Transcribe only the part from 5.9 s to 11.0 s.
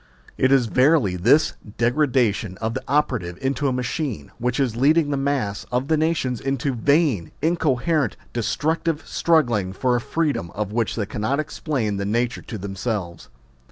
nations into vain, incoherent, destructive struggling for a freedom of which